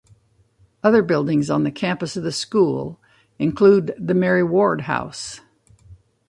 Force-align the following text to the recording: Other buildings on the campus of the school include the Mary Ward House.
Other 0.81 1.03
buildings 1.03 1.51
on 1.51 1.63
the 1.63 1.69
campus 1.69 2.17
of 2.17 2.23
the 2.23 2.31
school 2.31 2.99
include 3.37 3.93
the 3.99 4.15
Mary 4.15 4.41
Ward 4.43 4.81
House. 4.81 5.41